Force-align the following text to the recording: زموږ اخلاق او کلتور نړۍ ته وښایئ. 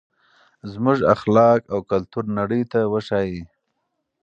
زموږ 0.71 0.97
اخلاق 1.13 1.59
او 1.73 1.79
کلتور 1.91 2.23
نړۍ 2.39 2.61
ته 2.71 2.79
وښایئ. 2.91 3.37